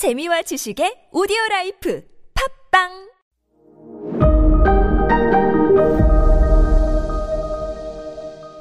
[0.00, 2.02] 재미와 지식의 오디오 라이프
[2.72, 2.88] 팟빵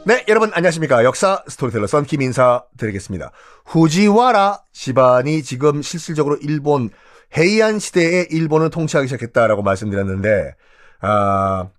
[0.06, 1.06] 네, 여러분 안녕하십니까.
[1.06, 3.32] 역사 스토리텔러 썬킴 인사 드리겠습니다.
[3.66, 6.90] 후지와라 집안이 지금 실질적으로 일본
[7.38, 10.56] 헤이안 시대에 일본을 통치하기 시작했다라고 말씀드렸는데,
[11.00, 11.70] 아,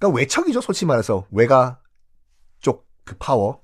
[0.00, 1.28] 그러니까 외척이죠, 솔직히 말해서.
[1.30, 1.78] 외가
[2.58, 3.62] 쪽 그 파워.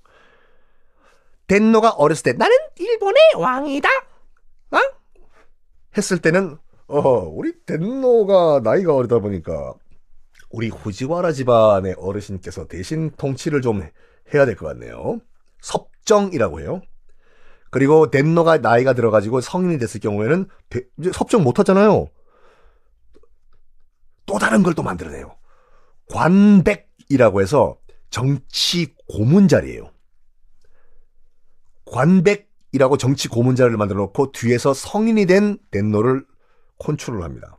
[1.49, 3.89] 덴노가 어렸을 때 나는 일본의 왕이다.
[4.75, 4.79] 어?
[5.97, 9.75] 했을 때는 어, 우리 덴노가 나이가 어리다 보니까
[10.51, 13.83] 우리 후지와라 집안의 어르신께서 대신 통치를 좀
[14.35, 15.21] 해야 될 것 같네요.
[15.61, 16.83] 섭정이라고 해요.
[17.71, 20.47] 그리고 덴노가 나이가 들어가지고 성인이 됐을 경우에는
[21.13, 22.09] 섭정 못하잖아요.
[24.27, 25.37] 또 다른 걸 또 만들어내요.
[26.11, 27.79] 관백이라고 해서
[28.11, 29.91] 정치 고문 자리예요.
[31.87, 36.27] 관백 이라고 정치 고문 자리를 만들어 놓고 뒤에서 성인이 된 덴노를
[36.81, 37.57] 컨트롤을 합니다.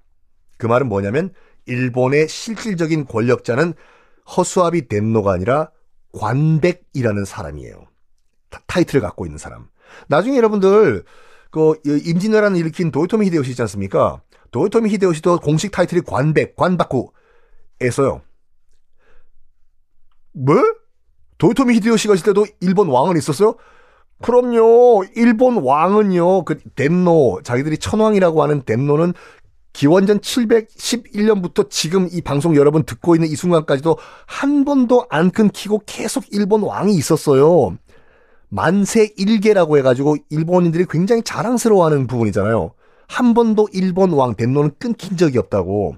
[0.57, 1.33] 그 말은 뭐냐면
[1.67, 3.73] 일본의 실질적인 권력자는
[4.35, 5.71] 허수아비 덴노가 아니라
[6.19, 7.87] 관백이라는 사람이에요.
[8.49, 9.69] 타- 타이틀을 갖고 있는 사람.
[10.09, 11.05] 나중에 여러분들
[11.49, 14.21] 그 임진왜란을 일으킨 도요토미 히데요시 있지 않습니까?
[14.51, 18.21] 도요토미 히데요시도 공식 타이틀이 관백, 간파쿠였어요.
[20.33, 20.55] 뭐?
[21.37, 23.55] 도요토미 히데요시가 있을 때도 일본 왕은 있었어요?
[24.21, 25.05] 그럼요.
[25.15, 26.45] 일본 왕은요.
[26.45, 29.13] 그 덴노 자기들이 천왕이라고 하는 덴노는
[29.73, 36.23] 기원전 711년부터 지금 이 방송 여러분 듣고 있는 이 순간까지도 한 번도 안 끊기고 계속
[36.31, 37.77] 일본 왕이 있었어요.
[38.47, 42.71] 만세 일계라고 해가지고 일본인들이 굉장히 자랑스러워하는 부분이잖아요.
[43.07, 45.97] 한 번도 일본 왕 덴노는 끊긴 적이 없다고.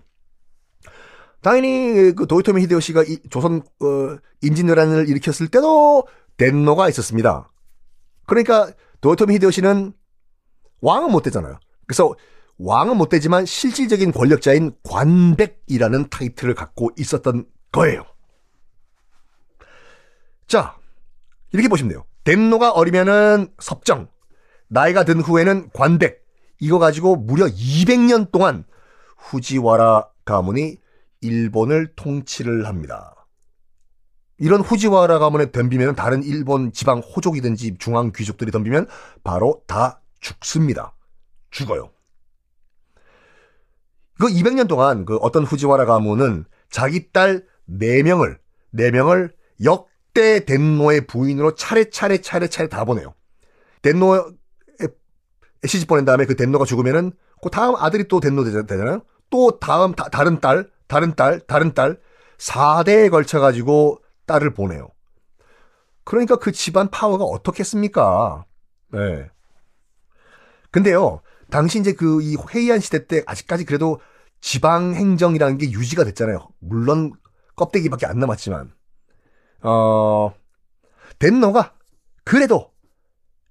[1.44, 6.08] 당연히 그 도요토미 히데요시가 이 조선 어, 임진왜란을 일으켰을 때도
[6.38, 7.52] 덴노가 있었습니다.
[8.28, 9.94] 그러니까 도요토미 히데요시는
[10.82, 11.60] 왕은 못 되잖아요.
[11.88, 12.14] 그래서
[12.60, 18.04] 왕은 못 되지만 실질적인 권력자인 관백이라는 타이틀을 갖고 있었던 거예요.
[20.48, 20.78] 자,
[21.52, 22.06] 이렇게 보시면 돼요.
[22.24, 24.10] 덴노가 어리면은 섭정,
[24.68, 26.26] 나이가 든 후에는 관백,
[26.60, 28.66] 이거 가지고 무려 200년 동안
[29.18, 30.78] 후지와라 가문이
[31.22, 33.17] 일본을 통치를 합니다.
[34.40, 38.88] 이런 후지와라 가문에 덤비면 다른 일본 지방 호족이든지 중앙 귀족들이 덤비면
[39.24, 40.94] 바로 다 죽습니다.
[41.50, 41.92] 죽어요.
[44.20, 48.38] 그 200년 동안 그 어떤 후지와라 가문은 자기 딸 4명을
[48.76, 49.32] 4명을
[49.64, 53.14] 역대 덴노의 부인으로 차례차례 차례차례 다 보내요.
[53.82, 54.20] 덴노에
[55.66, 57.12] 시집 보낸 다음에 그 덴노가 죽으면은
[57.42, 59.02] 그 다음 아들이 또 덴노 되잖아요.
[59.30, 62.00] 또 다음 다, 다른 딸, 다른 딸, 다른 딸
[62.38, 64.90] 4대에 걸쳐 가지고 딸을 보내요.
[66.04, 68.46] 그러니까 그 집안 파워가 어떻겠습니까?
[68.92, 69.30] 네.
[70.72, 74.00] 근데요, 당시 이제 그 이 회의한 시대 때 아직까지 그래도
[74.40, 76.48] 지방 행정이라는 게 유지가 됐잖아요.
[76.60, 77.14] 물론
[77.56, 78.72] 껍데기밖에 안 남았지만,
[79.64, 80.34] 어,
[81.20, 81.74] 덴노가
[82.24, 82.72] 그래도,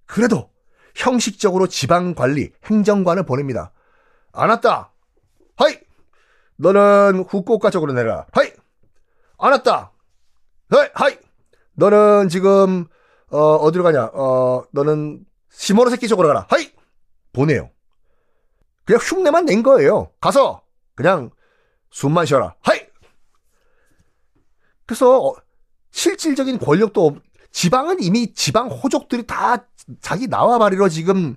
[0.06, 0.50] 그래도
[0.94, 3.72] 형식적으로 지방 관리, 행정관을 보냅니다.
[4.32, 4.92] あなた!
[5.56, 5.78] はい!
[6.56, 8.26] 너는 후쿠오카 쪽으로 내라.
[8.32, 8.52] は
[9.38, 9.44] い!
[9.44, 9.92] あなた!
[10.68, 11.02] はい!
[11.02, 11.18] はい!
[11.74, 12.86] 너는 지금,
[13.30, 14.10] 어, 어디로 가냐?
[14.14, 16.46] 어, 너는 시모노세키 쪽으로 가라.
[16.48, 16.70] はい!
[17.32, 17.70] 보내요.
[18.84, 20.10] 그냥 흉내만 낸 거예요.
[20.20, 20.62] 가서
[20.94, 21.30] 그냥
[21.90, 22.54] 숨만 쉬어라.
[22.62, 22.80] 하이!
[24.86, 25.34] 그래서 어,
[25.90, 29.66] 실질적인 권력도 없- 지방은 이미 지방 호족들이 다
[30.00, 31.36] 자기 나와 바리로 지금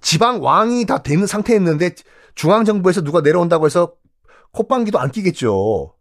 [0.00, 1.94] 지방 왕이 다 되는 상태였는데
[2.34, 3.94] 중앙정부에서 누가 내려온다고 해서
[4.52, 5.94] 콧방귀도 안 끼겠죠.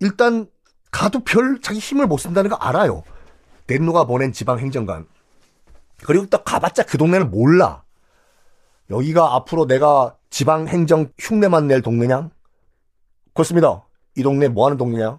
[0.00, 0.48] 일단
[0.96, 3.02] 가도 별 자기 힘을 못 쓴다는 거 알아요.
[3.66, 5.06] 덴노가 보낸 지방 행정관.
[6.06, 7.82] 그리고 또 가봤자 그 동네를 몰라.
[8.88, 12.30] 여기가 앞으로 내가 지방 행정 흉내만 낼 동네냐?
[13.34, 13.84] 그렇습니다.
[14.16, 15.18] 이 동네 뭐 하는 동네냐?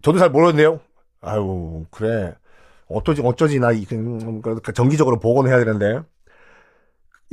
[0.00, 0.80] 저도 잘 모르는데요.
[1.20, 2.34] 아유, 그래.
[2.88, 6.00] 어쩌지, 어쩌지, 나, 이, 그, 그, 정기적으로 보고는 해야 되는데.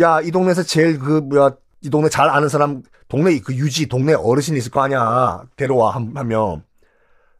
[0.01, 4.13] 야, 이 동네에서 제일 그, 뭐야, 이 동네 잘 아는 사람, 동네 그 유지, 동네
[4.13, 5.43] 어르신이 있을 거 아니야.
[5.55, 6.63] 데려와, 명.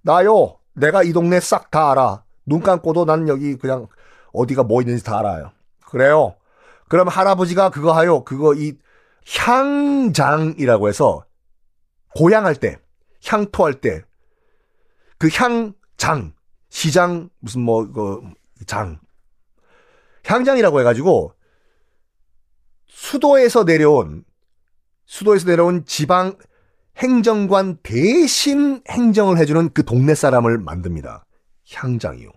[0.08, 0.58] 나요.
[0.74, 2.24] 내가 이 동네 싹 다 알아.
[2.46, 3.88] 눈 감고도 난 여기 그냥
[4.32, 5.52] 어디가 뭐 있는지 다 알아요.
[5.86, 6.36] 그래요.
[6.88, 8.24] 그럼 할아버지가 그거 하요.
[8.24, 8.78] 그거 이
[9.28, 11.26] 향장이라고 해서
[12.16, 12.78] 고향할 때,
[13.26, 14.04] 향토할 때,
[15.18, 16.34] 그 향장,
[16.70, 18.22] 시장, 무슨 뭐, 그,
[18.66, 19.02] 장.
[20.26, 21.34] 향장이라고 해가지고,
[22.88, 24.24] 수도에서 내려온,
[25.06, 26.38] 수도에서 내려온 지방
[26.98, 31.26] 행정관 대신 행정을 해주는 그 동네 사람을 만듭니다.
[31.74, 32.30] 향장이요.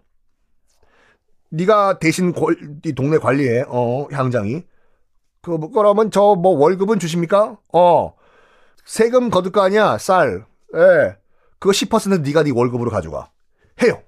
[1.50, 3.64] 네가 대신 권- 이 동네 관리해.
[3.68, 4.62] 어, 향장이.
[5.42, 7.58] 그, 뭐, 그러면 저 뭐 월급은 주십니까?
[7.72, 8.14] 어.
[8.84, 10.44] 세금 거둘 거 아니야, 쌀.
[10.74, 11.16] 예.
[11.58, 13.30] 그거 10% 네가 네 월급으로 가져가.
[13.82, 14.02] 해요.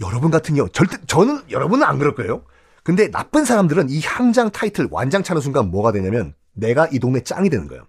[0.00, 2.44] 여러분 같은 경우, 절대, 저는, 여러분은 안 그럴 거예요.
[2.82, 7.50] 근데 나쁜 사람들은 이 항장 타이틀 완장 차는 순간 뭐가 되냐면, 내가 이 동네 짱이
[7.50, 7.86] 되는 거예요.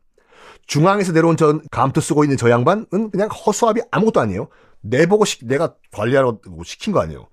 [0.71, 4.47] 중앙에서 내려온 저 감투 쓰고 있는 저 양반은 그냥 허수아비 아무것도 아니에요.
[4.79, 7.27] 내보고 시, 내가 관리하라고 시킨 거 아니에요.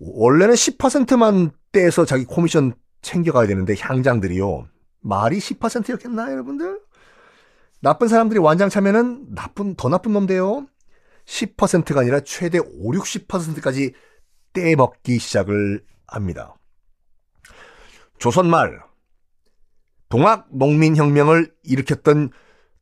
[0.00, 4.66] 원래는 10%만 떼서 자기 코미션 챙겨가야 되는데 향장들이요.
[5.02, 6.80] 말이 10%였겠나 여러분들?
[7.80, 10.66] 나쁜 사람들이 완장 차면은 나쁜 더 나쁜 놈 돼요.
[11.26, 13.92] 10%가 아니라 최대 5, 60%까지
[14.52, 16.56] 떼먹기 시작을 합니다.
[18.18, 18.85] 조선말
[20.08, 22.30] 동학 농민혁명을 일으켰던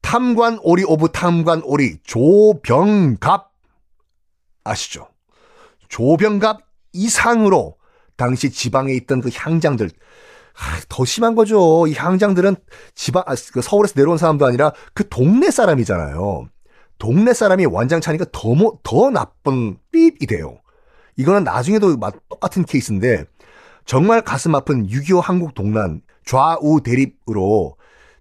[0.03, 3.53] 탐관 오리 of 탐관 오리 조병갑
[4.65, 5.09] 아시죠?
[5.89, 6.61] 조병갑
[6.93, 7.77] 이상으로
[8.17, 9.91] 당시 지방에 있던 그 향장들
[10.57, 11.87] 아, 더 심한 거죠.
[11.87, 12.57] 이 향장들은
[12.95, 16.49] 지방 아, 그 서울에서 내려온 사람도 아니라 그 동네 사람이잖아요.
[16.99, 20.59] 동네 사람이 완장 차니까 더, 뭐, 더 나쁜 삐입이 돼요.
[21.17, 21.97] 이거는 나중에도
[22.29, 23.25] 똑같은 케이스인데
[23.85, 27.77] 정말 가슴 아픈 6.25 한국 동란 좌우 대립으로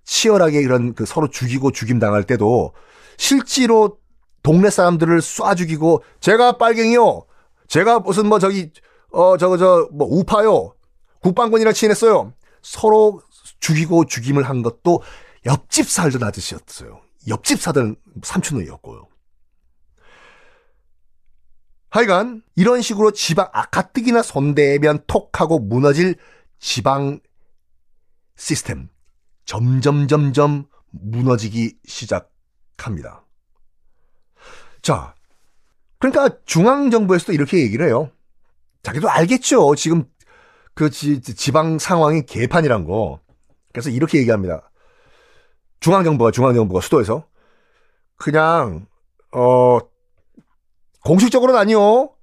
[0.06, 2.74] 치열하게 이런 그 서로 죽이고 죽임 당할 때도
[3.18, 3.98] 실제로
[4.44, 7.26] 동네 사람들을 쏴 죽이고 제가 빨갱이요.
[7.68, 8.72] 제가 무슨 뭐 저기
[9.12, 10.74] 어 저거 저 뭐 우파요.
[11.22, 12.34] 국방군이랑 친했어요.
[12.62, 13.22] 서로
[13.60, 15.02] 죽이고 죽임을 한 것도
[15.46, 17.00] 옆집 살던 아저씨였어요.
[17.28, 19.08] 옆집 사던 삼촌이었고요.
[21.90, 26.16] 하여간 이런 식으로 지방 아가뜩이나 손대면 톡하고 무너질
[26.60, 27.20] 지방
[28.36, 28.90] 시스템
[29.46, 33.26] 점점 점점 무너지기 시작합니다.
[34.82, 35.16] 자,
[36.00, 38.12] 그러니까 중앙 정부에서도 이렇게 얘기를 해요.
[38.84, 39.76] 자기도 알겠죠.
[39.76, 40.06] 지금
[40.74, 43.20] 그 지, 지방 상황이 개판이란 거.
[43.72, 44.70] 그래서 이렇게 얘기합니다.
[45.80, 47.28] 중앙 정부가 중앙 정부가 수도에서
[48.16, 48.86] 그냥
[49.32, 49.80] 어
[51.04, 52.14] 공식적으로는 아니요.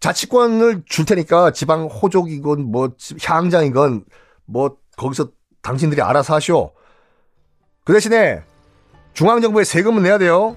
[0.00, 2.90] 자치권을 줄 테니까 지방 호족이건 뭐
[3.24, 4.04] 향장이건
[4.46, 5.28] 뭐 거기서
[5.62, 6.72] 당신들이 알아서 하시오.
[7.84, 8.42] 그 대신에
[9.14, 10.56] 중앙정부에 세금은 내야 돼요.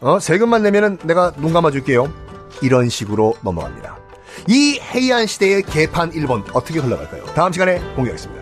[0.00, 0.18] 어?
[0.18, 2.12] 세금만 내면은 내가 눈 감아줄게요.
[2.62, 3.98] 이런 식으로 넘어갑니다.
[4.48, 7.24] 이 해이한 시대의 개판 일본 어떻게 흘러갈까요?
[7.34, 8.35] 다음 시간에 공개하겠습니다.